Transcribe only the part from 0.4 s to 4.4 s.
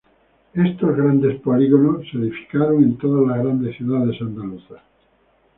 Estos grandes polígonos se edificaron en todas las grandes ciudades